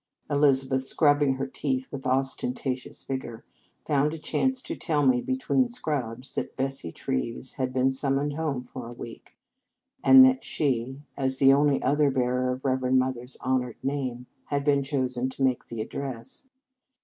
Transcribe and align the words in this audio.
Elizabeth, 0.31 0.83
scrubbing 0.83 1.35
her 1.35 1.45
teeth 1.45 1.87
with 1.91 2.07
ostentatious 2.07 3.03
vigour, 3.03 3.45
found 3.85 4.15
a 4.15 4.17
chance 4.17 4.59
to 4.59 4.75
tell 4.75 5.05
me, 5.05 5.21
be 5.21 5.35
tween 5.35 5.69
scrubs, 5.69 6.33
that 6.33 6.55
Bessie 6.57 6.91
Treves 6.91 7.53
had 7.53 7.71
been 7.71 7.91
summoned 7.91 8.33
home 8.33 8.63
for 8.63 8.87
a 8.87 8.91
week, 8.93 9.35
and 10.03 10.25
that 10.25 10.41
she, 10.41 11.03
as 11.15 11.37
the 11.37 11.53
only 11.53 11.79
other 11.83 12.09
bearer 12.09 12.51
of 12.51 12.65
Reverend 12.65 12.97
Mother 12.97 13.21
s 13.25 13.37
honoured 13.45 13.77
name, 13.83 14.25
had 14.45 14.63
been 14.63 14.81
chosen 14.81 15.29
to 15.29 15.43
make 15.43 15.67
the 15.67 15.81
address. 15.81 16.45